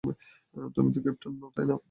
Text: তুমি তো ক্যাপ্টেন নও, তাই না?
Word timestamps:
তুমি 0.75 0.89
তো 0.95 0.99
ক্যাপ্টেন 1.01 1.33
নও, 1.39 1.49
তাই 1.55 1.65
না? 1.65 1.75